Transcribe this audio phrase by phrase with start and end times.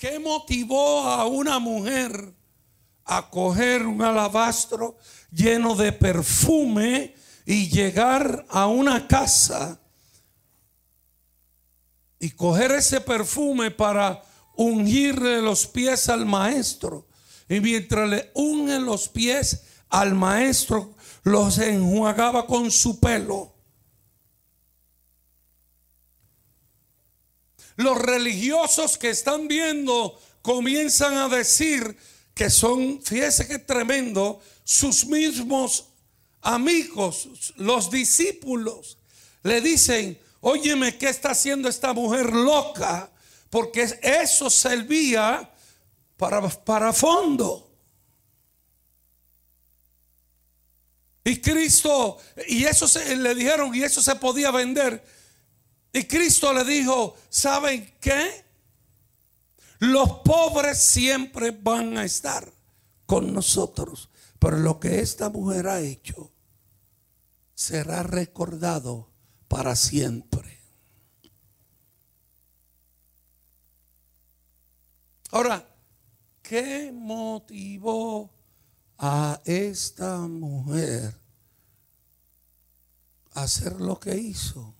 [0.00, 2.34] ¿Qué motivó a una mujer
[3.04, 4.96] a coger un alabastro
[5.30, 9.78] lleno de perfume y llegar a una casa
[12.18, 14.22] y coger ese perfume para
[14.56, 17.06] ungirle los pies al maestro?
[17.46, 20.94] Y mientras le unge los pies al maestro,
[21.24, 23.52] los enjuagaba con su pelo.
[27.76, 31.96] Los religiosos que están viendo comienzan a decir
[32.34, 35.86] que son, fíjese que tremendo, sus mismos
[36.40, 38.98] amigos, los discípulos,
[39.42, 43.10] le dicen, óyeme, ¿qué está haciendo esta mujer loca?
[43.48, 45.50] Porque eso servía
[46.16, 47.70] para, para fondo.
[51.24, 52.18] Y Cristo,
[52.48, 55.04] y eso se, le dijeron, y eso se podía vender.
[55.92, 58.44] Y Cristo le dijo, ¿saben qué?
[59.80, 62.50] Los pobres siempre van a estar
[63.06, 64.08] con nosotros.
[64.38, 66.30] Pero lo que esta mujer ha hecho
[67.54, 69.10] será recordado
[69.48, 70.58] para siempre.
[75.30, 75.68] Ahora,
[76.42, 78.30] ¿qué motivó
[79.02, 81.20] a esta mujer
[83.32, 84.74] hacer lo que hizo.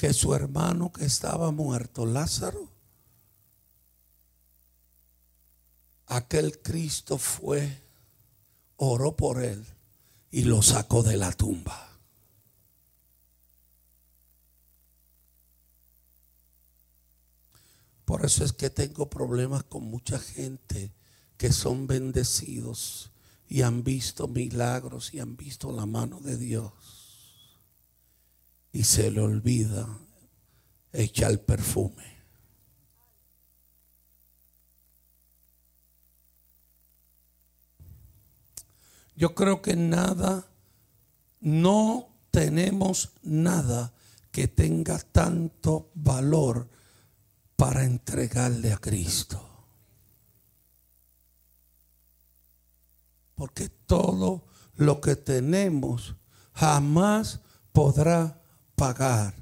[0.00, 2.70] Que su hermano que estaba muerto, Lázaro,
[6.06, 7.82] aquel Cristo fue,
[8.76, 9.62] oró por él
[10.30, 11.98] y lo sacó de la tumba.
[18.06, 20.94] Por eso es que tengo problemas con mucha gente
[21.36, 23.10] que son bendecidos
[23.46, 26.99] y han visto milagros y han visto la mano de Dios.
[28.72, 29.88] Y se le olvida
[30.92, 32.20] echar perfume.
[39.16, 40.46] Yo creo que nada,
[41.40, 43.92] no tenemos nada
[44.30, 46.68] que tenga tanto valor
[47.56, 49.46] para entregarle a Cristo.
[53.34, 56.14] Porque todo lo que tenemos
[56.54, 57.40] jamás
[57.72, 58.39] podrá
[58.80, 59.34] pagar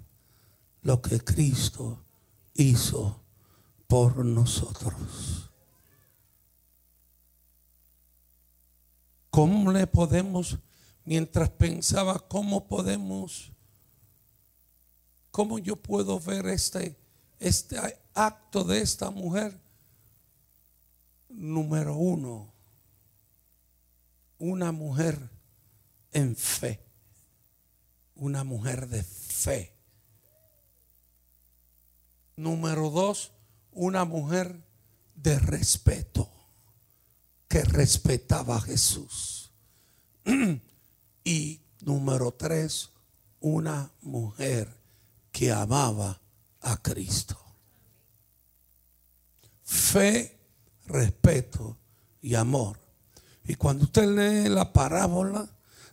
[0.82, 1.96] lo que Cristo
[2.54, 3.20] hizo
[3.86, 5.48] por nosotros.
[9.30, 10.58] ¿Cómo le podemos,
[11.04, 13.52] mientras pensaba cómo podemos,
[15.30, 16.96] cómo yo puedo ver este,
[17.38, 17.78] este
[18.14, 19.56] acto de esta mujer?
[21.28, 22.52] Número uno,
[24.36, 25.30] una mujer
[26.10, 26.80] en fe,
[28.16, 29.27] una mujer de fe.
[32.36, 33.32] Número dos,
[33.72, 34.64] una mujer
[35.14, 36.30] de respeto,
[37.48, 39.52] que respetaba a Jesús.
[41.24, 42.90] y número tres,
[43.40, 44.76] una mujer
[45.32, 46.20] que amaba
[46.60, 47.36] a Cristo.
[49.62, 50.38] Fe,
[50.86, 51.76] respeto
[52.20, 52.78] y amor
[53.48, 55.48] y cuando usted lee la parábola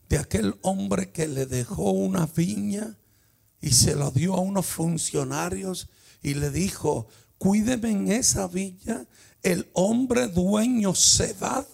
[0.09, 2.97] de aquel hombre que le dejó una viña
[3.65, 5.89] y se lo dio a unos funcionarios
[6.21, 7.07] y le dijo,
[7.39, 9.07] cuídeme en esa viña,
[9.41, 11.65] el hombre dueño se va,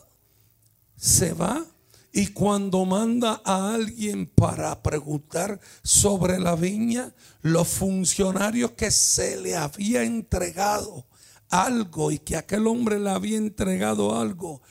[0.95, 1.65] se va
[2.13, 9.57] y cuando manda a alguien para preguntar sobre la viña, los funcionarios que se le
[9.57, 11.07] había entregado
[11.49, 14.61] algo y que aquel hombre le había entregado algo,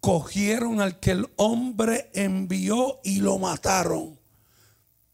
[0.00, 4.19] cogieron al que el hombre envió y lo mataron.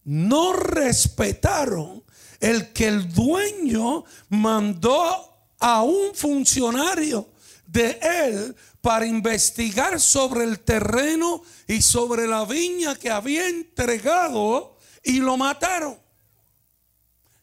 [0.07, 2.03] No respetaron
[2.41, 7.29] el que el dueño mandó a un funcionario
[7.67, 15.19] de él para investigar sobre el terreno y sobre la viña que había entregado y
[15.19, 15.99] lo mataron.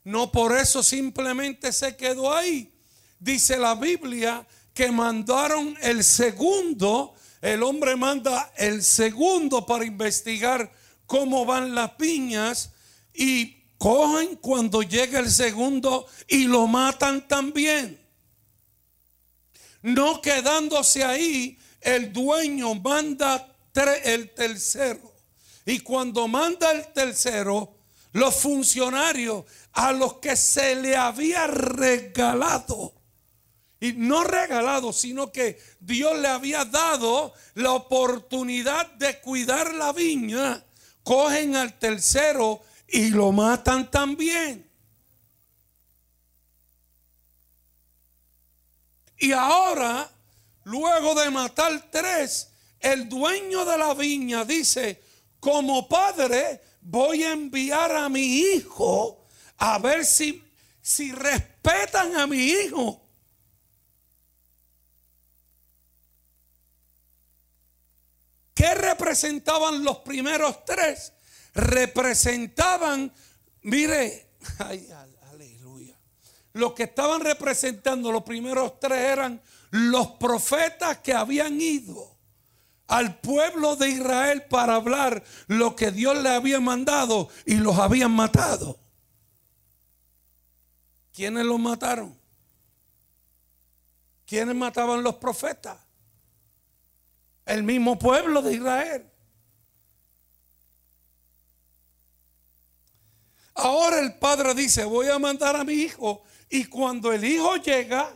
[0.06, 2.74] No por eso simplemente se quedó ahí.
[3.19, 7.13] Dice la Biblia que mandaron el segundo
[7.44, 10.71] el hombre manda el segundo para investigar
[11.06, 12.72] cómo van las piñas
[13.14, 18.00] y cogen cuando llega el segundo y lo matan también.
[19.82, 23.54] No quedándose ahí, el dueño manda
[24.04, 25.14] el tercero.
[25.66, 27.76] Y cuando manda el tercero,
[28.14, 32.94] los funcionarios a los que se le había regalado
[33.80, 40.64] y no regalado, sino que Dios le había dado la oportunidad de cuidar la viña,
[41.04, 44.70] cogen al tercero y lo matan también.
[49.18, 50.10] Y ahora,
[50.64, 55.02] luego de matar tres, el dueño de la viña dice,
[55.40, 59.26] como padre voy a enviar a mi hijo
[59.58, 60.44] a ver si,
[60.82, 63.02] si respetan a mi hijo.
[68.54, 71.13] ¿Qué representaban los primeros tres?
[71.54, 73.12] Representaban,
[73.63, 74.30] mire,
[74.60, 74.88] ay,
[75.31, 75.98] aleluya.
[76.54, 79.42] Los que estaban representando los primeros tres eran
[79.72, 82.16] los profetas que habían ido
[82.88, 88.12] al pueblo de Israel para hablar lo que Dios le había mandado y los habían
[88.12, 88.80] matado.
[91.13, 92.16] ¿Quiénes los mataron?
[94.25, 95.82] ¿Quiénes mataban los profetas?
[97.45, 99.10] El mismo pueblo de Israel.
[103.56, 106.24] Ahora el padre dice, voy a mandar a mi hijo.
[106.50, 108.13] Y cuando el hijo llega,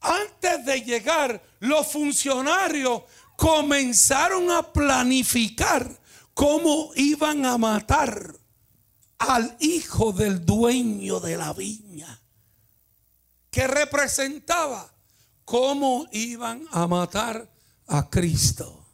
[0.00, 3.02] antes de llegar, los funcionarios
[3.36, 5.98] comenzaron a planificar
[6.34, 8.34] cómo iban a matar
[9.18, 12.22] al hijo del dueño de la viña,
[13.50, 14.90] que representaba
[15.50, 17.50] cómo iban a matar
[17.88, 18.86] a Cristo.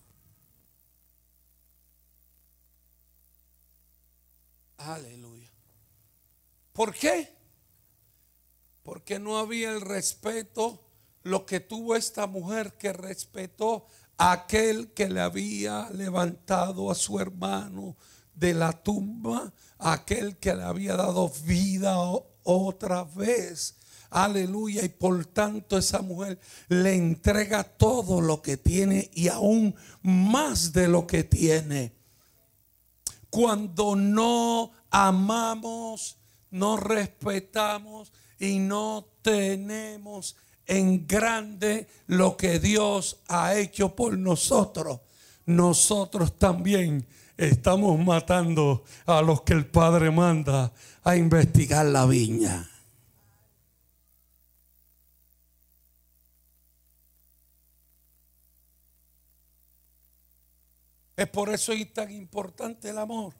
[4.79, 5.51] Aleluya.
[6.73, 7.31] ¿Por qué?
[8.83, 10.81] Porque no había el respeto,
[11.25, 13.87] lo que tuvo esta mujer que respetó
[14.17, 17.99] a aquel que le había levantado a su hermano
[18.33, 21.99] de la tumba, aquel que le había dado vida
[22.45, 23.77] otra vez
[24.11, 24.85] Aleluya.
[24.85, 26.39] Y por tanto esa mujer
[26.69, 31.93] le entrega todo lo que tiene y aún más de lo que tiene.
[33.31, 36.17] Cuando no amamos,
[36.51, 40.37] no respetamos y no tenemos
[40.67, 45.01] en grande lo que Dios ha hecho por nosotros,
[45.47, 47.07] nosotros también
[47.37, 50.73] estamos matando a los que el Padre manda
[51.05, 52.69] a investigar la viña.
[61.17, 63.35] Es por eso es tan importante el amor.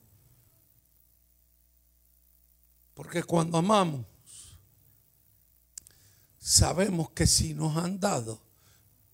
[2.95, 4.05] Porque cuando amamos,
[6.39, 8.41] sabemos que si nos han dado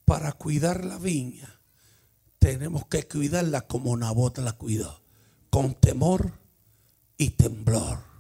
[0.06, 1.60] para cuidar la viña,
[2.40, 5.02] tenemos que cuidarla como Nabot la cuidó,
[5.50, 6.40] con temor
[7.18, 8.13] y temblor.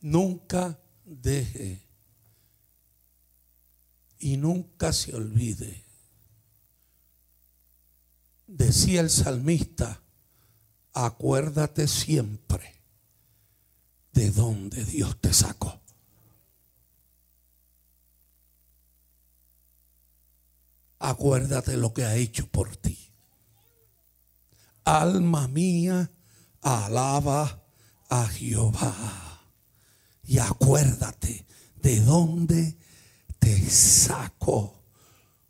[0.00, 1.86] Nunca deje
[4.18, 5.84] y nunca se olvide.
[8.46, 10.02] Decía el salmista,
[10.92, 12.82] acuérdate siempre
[14.12, 15.80] de donde Dios te sacó.
[20.98, 22.98] Acuérdate lo que ha hecho por ti.
[24.84, 26.10] Alma mía,
[26.62, 27.64] alaba
[28.08, 29.35] a Jehová
[30.26, 31.46] y acuérdate
[31.82, 32.76] de dónde
[33.38, 34.82] te sacó.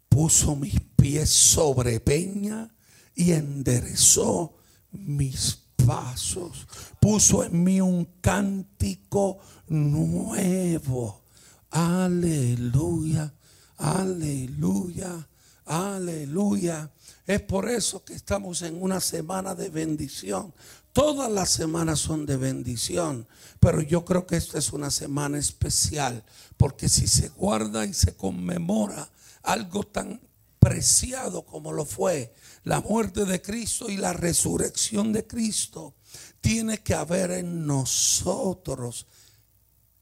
[0.08, 2.75] Puso mis pies sobre peña
[3.14, 4.55] y enderezó
[4.92, 6.66] mis pasos.
[7.00, 11.23] Puso en mí un cántico nuevo.
[11.71, 13.33] Aleluya,
[13.76, 15.28] aleluya,
[15.64, 16.90] aleluya.
[17.26, 20.54] Es por eso que estamos en una semana de bendición.
[20.97, 23.29] Todas las semanas son de bendición,
[23.61, 26.25] pero yo creo que esta es una semana especial,
[26.57, 29.11] porque si se guarda y se conmemora
[29.43, 30.23] algo tan
[30.59, 32.35] preciado como lo fue
[32.65, 35.93] la muerte de Cristo y la resurrección de Cristo,
[36.41, 39.07] tiene que haber en nosotros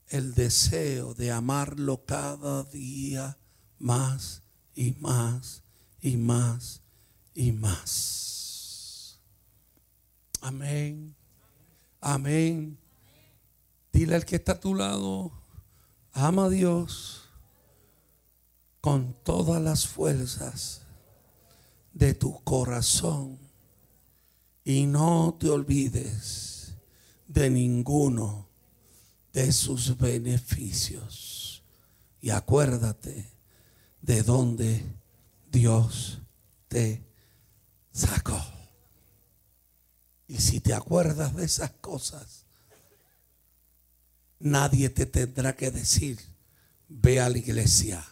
[0.06, 3.36] el deseo de amarlo cada día
[3.80, 4.42] más
[4.76, 5.64] y más
[6.00, 6.82] y más
[7.34, 8.33] y más.
[10.44, 11.16] Amén.
[12.02, 12.78] Amén.
[13.90, 15.32] Dile al que está a tu lado,
[16.12, 17.22] ama a Dios
[18.82, 20.82] con todas las fuerzas
[21.94, 23.38] de tu corazón
[24.64, 26.74] y no te olvides
[27.26, 28.46] de ninguno
[29.32, 31.62] de sus beneficios.
[32.20, 33.30] Y acuérdate
[34.02, 34.84] de donde
[35.50, 36.18] Dios
[36.68, 37.02] te
[37.92, 38.42] sacó.
[40.34, 42.44] Y si te acuerdas de esas cosas,
[44.40, 46.18] nadie te tendrá que decir,
[46.88, 48.04] ve a la iglesia.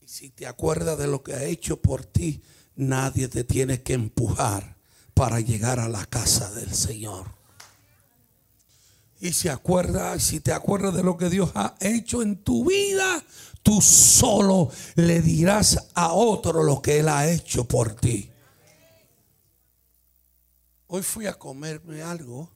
[0.00, 2.42] Y si te acuerdas de lo que ha hecho por ti,
[2.74, 4.78] nadie te tiene que empujar
[5.12, 7.26] para llegar a la casa del Señor.
[9.20, 13.22] Y si acuerda, si te acuerdas de lo que Dios ha hecho en tu vida,
[13.62, 18.30] tú solo le dirás a otro lo que Él ha hecho por ti.
[20.88, 22.50] Hoy fui a comerme algo.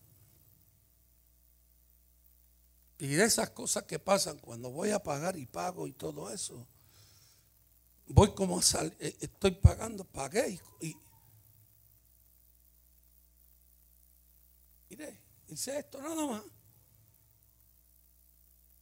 [2.98, 6.66] Y de esas cosas que pasan cuando voy a pagar y pago y todo eso,
[8.06, 10.94] voy como a salir, eh, estoy pagando, pagué y,
[14.90, 15.18] mire,
[15.48, 16.42] hice esto nada más.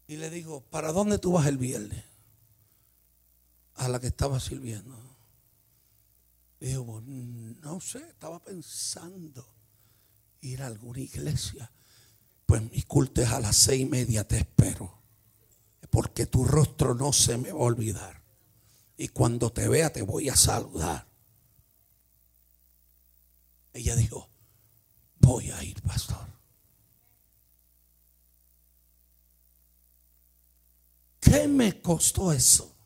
[0.09, 2.03] Y le digo, ¿para dónde tú vas el viernes?
[3.75, 4.97] A la que estaba sirviendo.
[6.61, 9.47] Digo, no sé, estaba pensando
[10.41, 11.71] ir a alguna iglesia.
[12.47, 15.03] Pues mi culto es a las seis y media, te espero.
[15.91, 18.23] Porque tu rostro no se me va a olvidar.
[18.97, 21.07] Y cuando te vea te voy a saludar.
[23.73, 24.29] Ella dijo,
[25.21, 26.27] voy a ir, pastor.
[31.21, 32.78] ¿Qué me costó eso?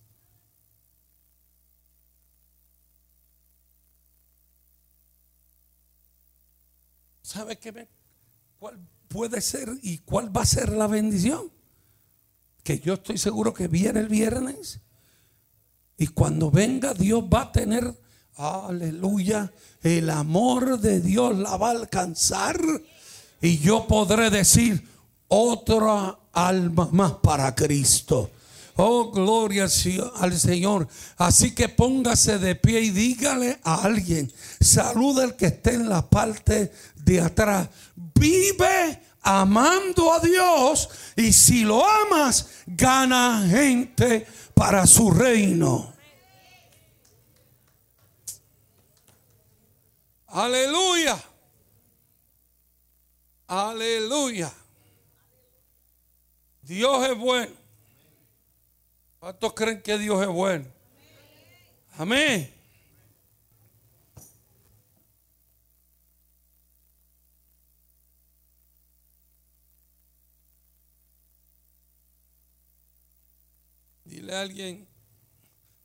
[7.33, 7.89] ¿Sabe qué?
[8.59, 11.51] ¿Cuál puede ser y cuál va a ser la bendición?
[12.63, 14.81] Que yo estoy seguro que viene el viernes
[15.97, 17.99] y cuando venga Dios va a tener,
[18.37, 19.51] aleluya,
[19.83, 22.61] el amor de Dios la va a alcanzar
[23.41, 24.87] y yo podré decir
[25.29, 28.31] otra alma más para Cristo.
[28.77, 29.69] Oh, gloria
[30.17, 30.89] al Señor.
[31.17, 36.09] Así que póngase de pie y dígale a alguien, saluda al que esté en la
[36.09, 37.69] parte de atrás.
[37.95, 45.93] Vive amando a Dios y si lo amas, gana gente para su reino.
[50.29, 51.23] Aleluya.
[53.47, 54.51] Aleluya.
[56.63, 57.62] Dios es bueno.
[59.23, 60.67] ¿Cuántos creen que Dios es bueno?
[61.93, 62.53] Amén.
[74.05, 74.89] Dile a alguien,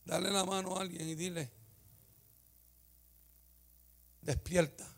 [0.03, 1.51] dale la mano a alguien y dile,
[4.19, 4.91] despierta.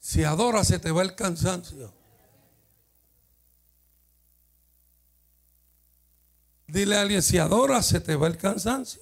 [0.00, 1.97] Si adoras se te va el cansancio.
[6.68, 9.00] Dile a alguien, si adoras, se te va el cansancio.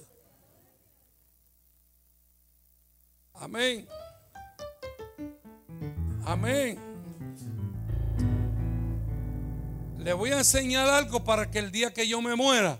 [3.33, 3.85] Amén.
[6.25, 6.79] Amén.
[9.97, 12.79] Le voy a enseñar algo para que el día que yo me muera,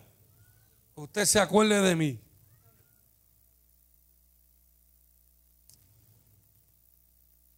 [0.96, 2.22] usted se acuerde de mí.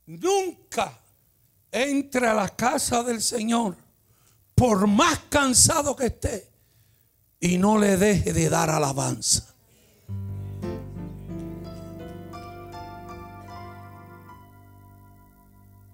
[0.07, 0.99] Nunca
[1.71, 3.77] entre a la casa del Señor,
[4.55, 6.48] por más cansado que esté
[7.39, 9.45] y no le deje de dar alabanza.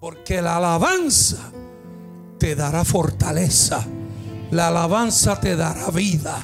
[0.00, 1.50] Porque la alabanza
[2.38, 3.84] te dará fortaleza.
[4.50, 6.36] La alabanza te dará vida.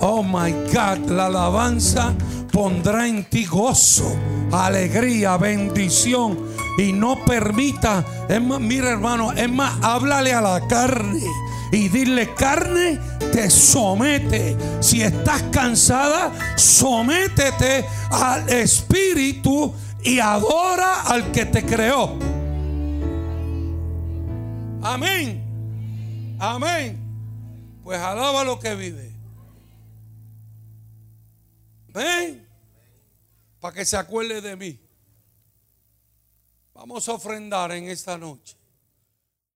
[0.00, 2.14] Oh my God, la alabanza
[2.52, 4.16] pondrá en ti gozo,
[4.52, 6.38] alegría, bendición.
[6.76, 11.22] Y no permita, es más, mira hermano, es más, háblale a la carne
[11.72, 12.98] y dile carne,
[13.32, 14.56] te somete.
[14.80, 22.18] Si estás cansada, sométete al Espíritu y adora al que te creó.
[24.82, 26.36] Amén.
[26.38, 26.98] Amén.
[27.82, 29.12] Pues alaba lo que vive.
[31.88, 32.46] Ven.
[33.60, 34.80] Para que se acuerde de mí.
[36.74, 38.57] Vamos a ofrendar en esta noche.